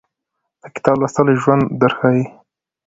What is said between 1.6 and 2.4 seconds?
درښایي